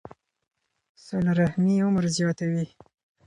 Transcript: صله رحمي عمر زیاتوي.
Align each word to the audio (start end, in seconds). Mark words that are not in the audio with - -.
صله 1.05 1.31
رحمي 1.41 1.75
عمر 1.85 2.03
زیاتوي. 2.17 2.65